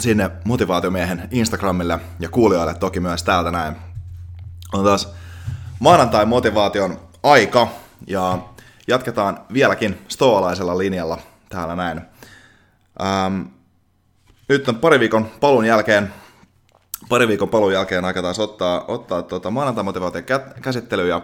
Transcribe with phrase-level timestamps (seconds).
[0.00, 3.76] sinne motivaatiomiehen Instagramille ja kuulijoille toki myös täältä näin.
[4.72, 5.14] On taas
[5.80, 7.68] maanantai motivaation aika
[8.06, 8.38] ja
[8.88, 12.00] jatketaan vieläkin stoalaisella linjalla täällä näin.
[13.02, 13.42] Ähm,
[14.48, 16.12] nyt on pari viikon palun jälkeen,
[17.08, 20.24] pari viikon palun jälkeen aika taas ottaa, ottaa tuota maanantai motivaation
[20.62, 21.22] käsittely ja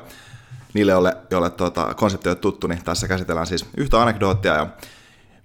[0.74, 4.66] niille, joille, joille tuota, konsepti on tuttu, niin tässä käsitellään siis yhtä anekdoottia ja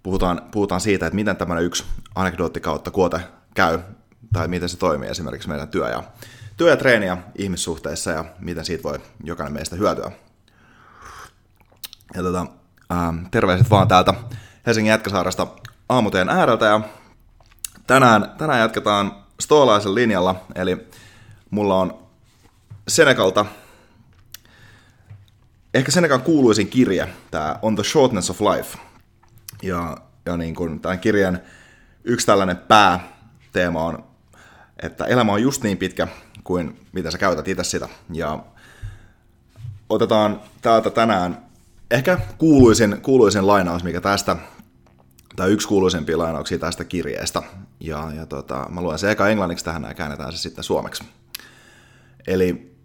[0.04, 1.84] puhutaan, puhutaan siitä, että miten tämmöinen yksi
[2.16, 3.20] anekdootti kautta kuote
[3.56, 3.80] käy,
[4.34, 6.04] tai miten se toimii esimerkiksi meidän työ- ja,
[6.58, 10.12] työ- ja treeni- ja ihmissuhteissa, ja miten siitä voi jokainen meistä hyötyä.
[12.16, 12.46] Ja tota,
[12.92, 14.14] ähm, terveiset vaan täältä
[14.66, 15.48] Helsingin Jätkäsaaresta
[15.90, 16.82] aamuteen ääreltä, ja
[17.88, 20.88] tänään, tänään jatketaan stoalaisen linjalla, eli
[21.50, 22.04] mulla on
[22.88, 23.46] Senegalta
[25.74, 28.78] ehkä Senekan kuuluisin kirje, tämä On the Shortness of Life–
[29.64, 31.40] ja, ja niin kuin tämän kirjan
[32.04, 34.04] yksi tällainen pääteema on,
[34.84, 36.08] että elämä on just niin pitkä
[36.44, 37.90] kuin mitä sä käytät itse sitä.
[38.14, 38.40] Ja
[39.90, 41.46] otetaan täältä tänään
[41.92, 44.36] ehkä kuuluisin, kuuluisin lainaus, mikä tästä,
[45.36, 47.42] tai yksi kuuluisimpia lainauksia tästä kirjeestä.
[47.80, 51.04] Ja, ja tota, mä luen se eka englanniksi tähän ja käännetään se sitten suomeksi.
[52.28, 52.76] Eli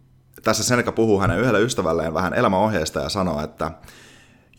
[0.42, 3.70] tässä Seneca puhuu hänen yhdelle ystävälleen vähän elämäohjeesta ja sanoo, että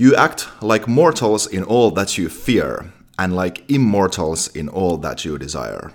[0.02, 2.86] You act like mortals in all that you fear,
[3.18, 5.90] and like immortals in all that you desire.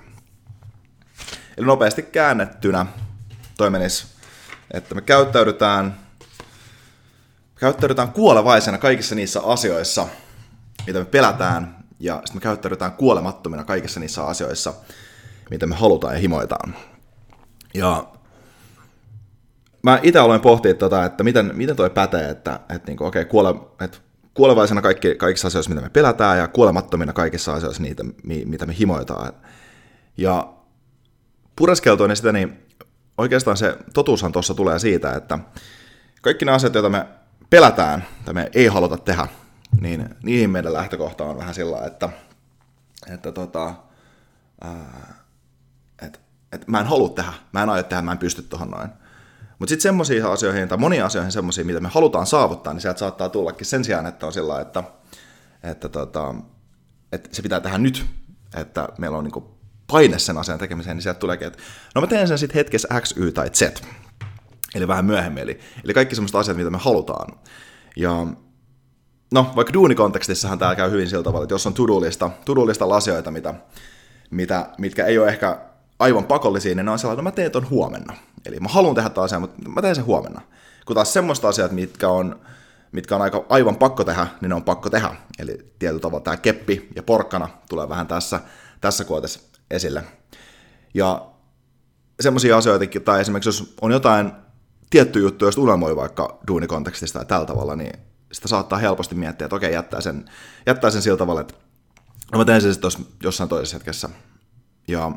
[1.57, 2.87] Eli nopeasti käännettynä
[3.57, 4.07] toi menisi,
[4.71, 5.99] että me käyttäydytään,
[7.55, 10.07] käyttäydytään kuolevaisena kaikissa niissä asioissa,
[10.87, 14.75] mitä me pelätään, ja sitten me käyttäydytään kuolemattomina kaikissa niissä asioissa,
[15.51, 16.77] mitä me halutaan ja himoitaan.
[17.75, 18.14] Ja
[19.85, 23.31] mä itse aloin pohtia tota, että miten, miten toi pätee, että, että niinku, okei, okay,
[23.31, 23.99] kuole, että
[24.35, 29.33] kuolevaisena kaikki, kaikissa asioissa, mitä me pelätään, ja kuolemattomina kaikissa asioissa, niitä, mitä me himoitaan.
[30.17, 30.53] Ja
[31.57, 32.67] pureskeltuinen sitä, niin
[33.19, 35.39] oikeastaan se totuushan tuossa tulee siitä, että
[36.23, 37.07] kaikki ne asiat, joita me
[37.51, 39.27] pelätään tai me ei haluta tehdä,
[39.81, 42.09] niin niihin meidän lähtökohta on vähän sillä, että,
[43.13, 43.75] että tota,
[44.61, 45.15] ää,
[46.03, 46.21] et,
[46.53, 48.89] et mä en halua tehdä, mä en aio tehdä, mä en pysty tuohon noin.
[49.65, 53.29] Mutta sitten semmoisiin asioihin, tai moniin asioihin semmoisiin, mitä me halutaan saavuttaa, niin sieltä saattaa
[53.29, 54.85] tullakin sen sijaan, että on sillä että,
[55.63, 56.35] että, tota,
[57.13, 58.07] että se pitää tehdä nyt,
[58.57, 61.59] että meillä on niinku paine sen asian tekemiseen, niin sieltä tuleekin, että
[61.95, 63.63] no mä teen sen sitten hetkessä X, Y tai Z.
[64.75, 65.43] Eli vähän myöhemmin.
[65.43, 67.39] Eli, eli kaikki semmoista asiat, mitä me halutaan.
[67.97, 68.27] Ja
[69.33, 73.55] no, vaikka duunikontekstissahan tämä käy hyvin sillä tavalla, että jos on to-do-lista, to-do-lista asioita, mitä,
[74.31, 75.59] mitä, mitkä ei ole ehkä
[75.99, 78.15] aivan pakollisia, niin ne on sellainen, että no mä teen ton huomenna.
[78.47, 80.41] Eli mä haluan tehdä tämän asian, mutta mä teen sen huomenna.
[80.87, 82.41] Kun taas semmoista asiat, mitkä on,
[82.93, 85.17] mitkä on aika, aivan pakko tehdä, niin ne on pakko tehdä.
[85.39, 88.41] Eli tietyllä tavalla tämä keppi ja porkkana tulee vähän tässä,
[88.81, 90.05] tässä kuotessa esille.
[90.95, 91.27] Ja
[92.21, 94.33] semmoisia asioita, tai esimerkiksi jos on jotain
[94.91, 97.99] tietty juttu, jos unelmoi vaikka duunikontekstista tai tällä tavalla, niin
[98.33, 100.25] sitä saattaa helposti miettiä, että okei, jättää sen,
[100.67, 101.55] jättää sen sillä tavalla, että
[102.33, 102.91] no mä teen sen sitten
[103.23, 104.09] jossain toisessa hetkessä.
[104.89, 105.13] Ja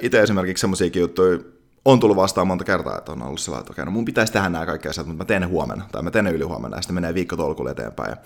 [0.00, 1.38] itse esimerkiksi semmoisiakin juttuja
[1.84, 4.48] on tullut vastaan monta kertaa, että on ollut sellainen, että okei, no mun pitäisi tehdä
[4.48, 6.82] nämä kaikki asiat, mutta mä teen ne huomenna, tai mä teen ne yli huomenna, ja
[6.82, 8.16] sitten menee viikko tolkulle eteenpäin, ja,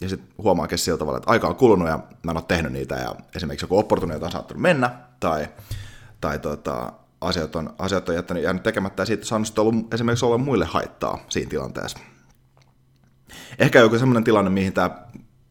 [0.00, 2.94] ja sitten huomaakin sillä tavalla, että aika on kulunut, ja mä en ole tehnyt niitä,
[2.94, 5.48] ja esimerkiksi joku opportunity on saattanut mennä, tai,
[6.20, 10.38] tai tota, asiat on, asiat on jättänyt, jäänyt tekemättä, ja siitä saanut ollut esimerkiksi olla
[10.38, 11.98] muille haittaa siinä tilanteessa.
[13.58, 14.90] Ehkä joku semmoinen tilanne, mihin tämä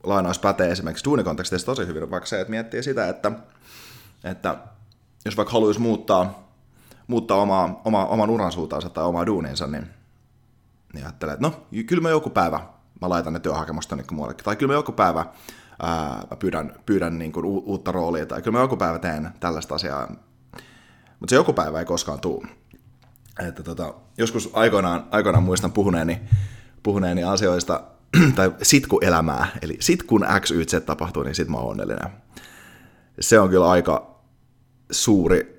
[0.04, 3.32] lainaus pätee esimerkiksi duunikontekstissa tosi hyvin, vaikka se, että miettii sitä, että,
[4.24, 4.58] että
[5.26, 6.49] jos vaikka haluaisi muuttaa,
[7.10, 9.88] muuttaa omaa, oma, oman uran suuntaansa tai omaa duuninsa, niin,
[10.94, 12.60] niin ajattelee, että no, kyllä mä joku päivä
[13.02, 14.46] mä laitan ne työhakemusta niin muuallekin.
[14.46, 15.26] Tai kyllä mä joku päivä
[15.82, 19.30] ää, mä pyydän, pyydän niin kuin u- uutta roolia, tai kyllä mä joku päivä teen
[19.40, 20.08] tällaista asiaa.
[21.20, 22.48] Mutta se joku päivä ei koskaan tule.
[23.48, 26.22] Että tota, joskus aikoinaan, aikoinaan muistan puhuneeni,
[26.84, 27.84] puhuneeni asioista,
[28.36, 32.10] tai sitkuelämää, eli sit kun X, Y, Z tapahtuu, niin sit mä oon onnellinen.
[33.20, 34.20] Se on kyllä aika
[34.92, 35.59] suuri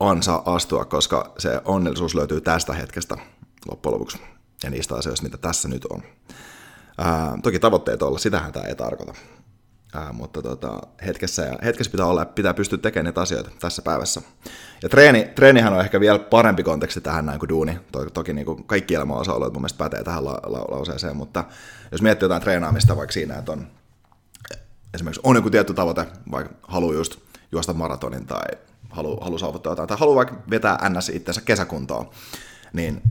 [0.00, 3.16] ansa astua, koska se onnellisuus löytyy tästä hetkestä
[3.70, 4.18] loppujen lopuksi
[4.64, 6.02] ja niistä asioista, mitä tässä nyt on.
[6.98, 9.14] Ää, toki tavoitteet olla, sitähän tämä ei tarkoita.
[9.94, 14.22] Ää, mutta tota, hetkessä, ja, hetkessä pitää olla, pitää pystyä tekemään niitä asioita tässä päivässä.
[14.82, 17.78] Ja treeni, treenihän on ehkä vielä parempi konteksti tähän näin kuin duuni.
[17.92, 21.44] Toki, toki niin kuin kaikki elämän osa-alueet mun mielestä pätee tähän la, la, lauseeseen, mutta
[21.92, 23.66] jos miettii jotain treenaamista vaikka siinä, että on
[24.94, 27.16] esimerkiksi on joku tietty tavoite, vaikka haluaa just
[27.52, 28.42] juosta maratonin tai
[28.90, 32.10] haluaa halu saavuttaa jotain, tai haluaa vaikka vetää NS itsensä kesäkuntoon,
[32.72, 33.02] niin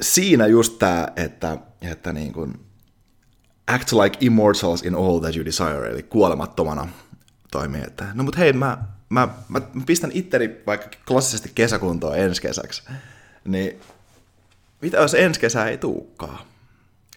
[0.00, 2.66] siinä just tämä, että, että niin kuin
[3.66, 6.88] act like immortals in all that you desire, eli kuolemattomana
[7.52, 7.82] toimii.
[7.86, 8.78] Että, no mut hei, mä,
[9.08, 12.82] mä, mä, mä pistän itteni vaikka klassisesti kesäkuntoon ensi kesäksi,
[13.44, 13.80] niin
[14.82, 16.42] mitä jos ensi kesä ei tuukkaa?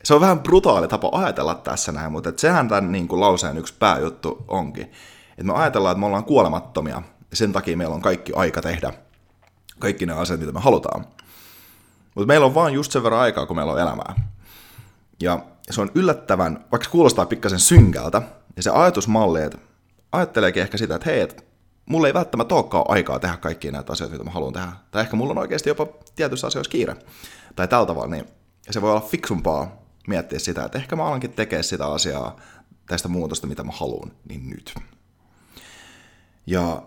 [0.03, 3.73] Se on vähän brutaali tapa ajatella tässä näin, mutta sehän tämän niin kuin lauseen yksi
[3.79, 4.91] pääjuttu onkin.
[5.39, 7.01] Että me ajatellaan, että me ollaan kuolemattomia,
[7.31, 8.93] ja sen takia meillä on kaikki aika tehdä
[9.79, 11.05] kaikki ne asiat, mitä me halutaan.
[12.15, 14.29] Mutta meillä on vaan just sen verran aikaa, kun meillä on elämää.
[15.21, 15.39] Ja
[15.69, 18.21] se on yllättävän, vaikka kuulostaa pikkasen synkältä,
[18.55, 19.57] ja se ajatusmalli, että
[20.11, 21.43] ajatteleekin ehkä sitä, että hei, että
[21.85, 24.67] mulla ei välttämättä olekaan aikaa tehdä kaikkia näitä asioita, mitä mä haluan tehdä.
[24.91, 26.95] Tai ehkä mulla on oikeasti jopa tietyissä asioissa kiire.
[27.55, 28.25] Tai tällä tavalla, niin
[28.71, 29.75] se voi olla fiksumpaa
[30.07, 32.35] miettiä sitä, että ehkä mä alankin tekemään sitä asiaa,
[32.87, 34.73] tästä muutosta, mitä mä haluan, niin nyt.
[36.45, 36.83] Ja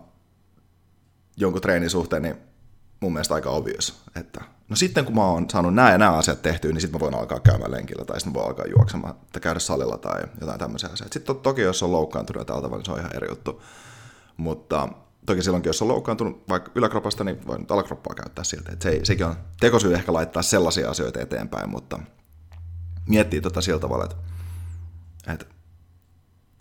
[1.37, 2.37] jonkun treenin suhteen, niin
[3.01, 6.43] mun mielestä aika obvious, että no sitten kun mä oon saanut nämä ja nämä asiat
[6.43, 9.41] tehtyä, niin sitten mä voin alkaa käymään lenkillä, tai sitten mä voin alkaa juoksemaan, tai
[9.41, 11.15] käydä salilla tai jotain tämmöisiä asioita.
[11.15, 13.63] Sitten to- toki, jos on loukkaantunut ja tältä niin se on ihan eri juttu.
[14.37, 14.89] Mutta
[15.27, 18.73] toki silloinkin, jos on loukkaantunut vaikka yläkropasta, niin voi nyt alakroppaa käyttää siltä.
[18.73, 21.99] Että se, sekin on tekosyy ehkä laittaa sellaisia asioita eteenpäin, mutta
[23.09, 24.17] miettii tota sillä tavalla, että,
[25.33, 25.47] että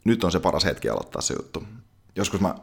[0.04, 1.64] nyt on se paras hetki aloittaa se juttu.
[2.16, 2.56] Joskus mä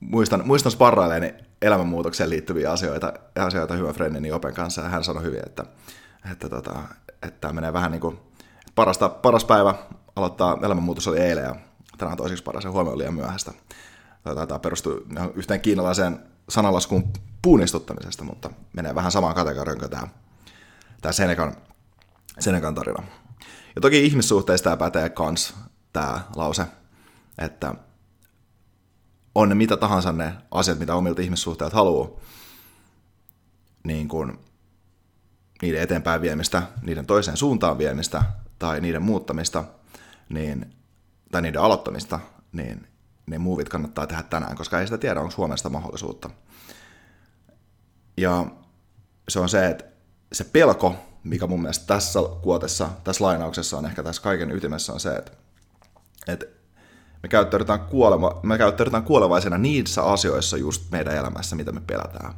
[0.00, 5.40] muistan, muistan sparraileeni elämänmuutokseen liittyviä asioita, asioita hyvän friendini Open kanssa, ja hän sanoi hyvin,
[5.46, 5.64] että,
[6.32, 6.74] että, tota,
[7.22, 8.18] että tämä menee vähän niin kuin,
[8.74, 9.74] parasta, paras päivä
[10.16, 11.56] aloittaa elämänmuutos oli eilen, ja
[11.98, 13.52] tänään toiseksi paras, ja huomio oli liian myöhäistä.
[14.48, 15.00] Tämä perustuu
[15.34, 16.18] yhteen kiinalaiseen
[16.48, 17.12] sanalaskuun
[17.42, 20.08] puunistuttamisesta, mutta menee vähän samaan kategoriaan kuin tämä,
[21.00, 21.56] tämä Senekan,
[22.38, 23.02] Senekan tarina.
[23.74, 25.54] Ja toki ihmissuhteista pätee kans
[25.92, 26.64] tämä lause,
[27.38, 27.74] että
[29.34, 32.08] on ne mitä tahansa ne asiat, mitä omilta ihmissuhteilta haluaa,
[33.84, 34.38] niin kuin
[35.62, 38.22] niiden eteenpäin viemistä, niiden toiseen suuntaan viemistä
[38.58, 39.64] tai niiden muuttamista,
[40.28, 40.74] niin,
[41.32, 42.20] tai niiden aloittamista,
[42.52, 42.86] niin
[43.26, 46.30] ne muuvit kannattaa tehdä tänään, koska ei sitä tiedä, onko Suomesta mahdollisuutta.
[48.16, 48.46] Ja
[49.28, 49.84] se on se, että
[50.32, 50.94] se pelko,
[51.24, 55.32] mikä mun mielestä tässä kuotessa, tässä lainauksessa on ehkä tässä kaiken ytimessä, on se, että,
[56.26, 56.46] että
[57.22, 62.34] me käyttäydytään, kuolema, me käyttäydytään kuolevaisena niissä asioissa just meidän elämässä, mitä me pelätään.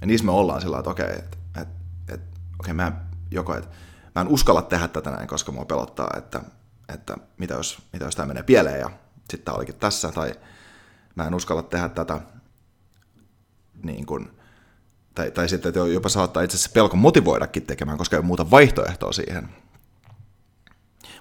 [0.00, 1.68] Ja niissä me ollaan sillä että okei, että et,
[2.08, 2.20] et,
[2.60, 2.92] okei, mä,
[3.30, 3.70] joko, että
[4.14, 6.40] mä en uskalla tehdä tätä näin, koska mua pelottaa, että,
[6.94, 10.34] että mitä, jos, mitä jos tämä menee pieleen ja sitten tämä olikin tässä, tai
[11.14, 12.20] mä en uskalla tehdä tätä,
[13.82, 14.30] niin kuin,
[15.14, 18.50] tai, tai sitten, että jopa saattaa itse asiassa pelko motivoidakin tekemään, koska ei ole muuta
[18.50, 19.48] vaihtoehtoa siihen.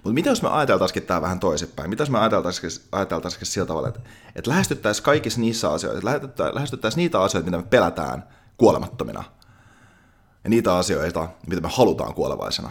[0.06, 1.90] Mutta mitä jos me ajateltaisikin tämä vähän toisinpäin?
[1.90, 4.00] Mitä jos me ajateltaisikin, ajateltaisikin sillä tavalla, että,
[4.36, 9.24] että lähestyttäisiin kaikissa niissä asioissa, että lähestyttäisiin niitä asioita, mitä me pelätään kuolemattomina,
[10.44, 12.70] ja niitä asioita, mitä me halutaan kuolevaisena.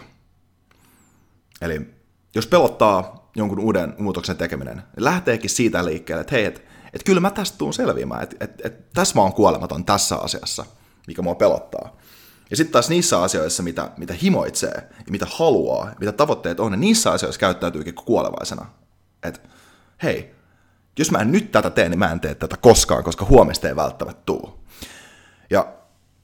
[1.61, 1.95] Eli
[2.35, 6.61] jos pelottaa jonkun uuden muutoksen tekeminen, niin lähteekin siitä liikkeelle, että hei, että
[6.93, 10.65] et kyllä mä tästä tuun selviämään, että et, et, tässä mä oon kuolematon tässä asiassa,
[11.07, 11.95] mikä mua pelottaa.
[12.49, 16.79] Ja sitten taas niissä asioissa, mitä, mitä himoitsee ja mitä haluaa, mitä tavoitteet on, niin
[16.79, 18.65] niissä asioissa käyttäytyykin kuolevaisena.
[19.23, 19.39] Että
[20.03, 20.35] hei,
[20.99, 23.75] jos mä en nyt tätä tee, niin mä en tee tätä koskaan, koska huomista ei
[23.75, 24.59] välttämättä tuu.
[25.49, 25.67] Ja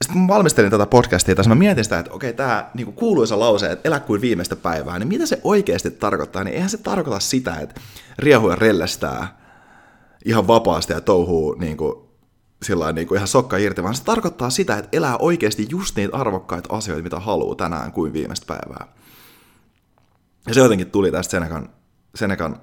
[0.02, 3.72] sitten kun valmistelin tätä podcastia, tässä mä mietin sitä, että okei, tämä niin kuuluisa lause,
[3.72, 6.44] että elä kuin viimeistä päivää, niin mitä se oikeasti tarkoittaa?
[6.44, 7.80] Niin eihän se tarkoita sitä, että
[8.18, 9.42] riehu ja rellestää
[10.24, 12.11] ihan vapaasti ja touhuu niin kuin
[12.62, 16.16] sillä niin kuin ihan sokka irti, vaan se tarkoittaa sitä, että elää oikeasti just niitä
[16.16, 18.86] arvokkaita asioita, mitä haluaa tänään kuin viimeistä päivää.
[20.46, 21.70] Ja se jotenkin tuli tästä Senekan,
[22.14, 22.60] Senekan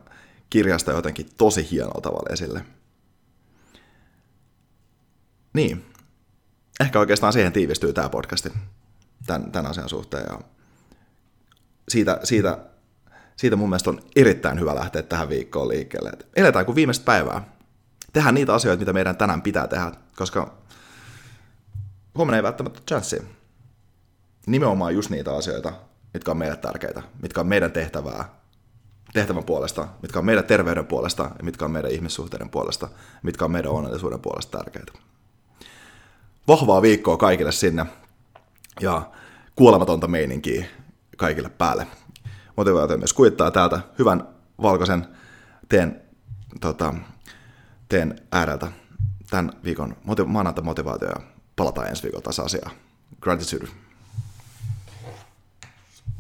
[0.49, 2.65] kirjasta jotenkin tosi hienolla tavalla esille.
[5.53, 5.85] Niin.
[6.79, 8.49] Ehkä oikeastaan siihen tiivistyy tämä podcasti
[9.25, 10.25] tämän, tämän asian suhteen.
[10.29, 10.39] Ja
[11.89, 12.57] siitä, siitä,
[13.35, 16.09] siitä mun mielestä on erittäin hyvä lähteä tähän viikkoon liikkeelle.
[16.09, 17.58] Et eletään kuin viimeistä päivää.
[18.13, 20.57] Tehdään niitä asioita, mitä meidän tänään pitää tehdä, koska
[22.15, 23.21] huomenna ei välttämättä chanssi.
[24.45, 25.73] Nimenomaan just niitä asioita,
[26.13, 28.29] mitkä on meille tärkeitä, mitkä on meidän tehtävää,
[29.13, 32.89] tehtävän puolesta, mitkä on meidän terveyden puolesta ja mitkä on meidän ihmissuhteiden puolesta,
[33.23, 34.91] mitkä on meidän onnellisuuden puolesta tärkeitä.
[36.47, 37.85] Vahvaa viikkoa kaikille sinne
[38.81, 39.11] ja
[39.55, 40.65] kuolematonta meininkiä
[41.17, 41.87] kaikille päälle.
[42.57, 44.27] Motivaatio myös kuittaa täältä hyvän
[44.61, 45.07] valkoisen
[45.69, 46.01] teen,
[46.61, 46.95] tota,
[47.89, 48.71] teen ääreltä
[49.29, 51.21] tämän viikon motiv- maanantai motivaatio ja
[51.55, 52.71] palataan ensi viikolla taas asiaan.
[53.21, 53.67] Gratitude.